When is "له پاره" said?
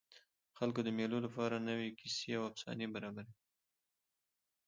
1.25-1.57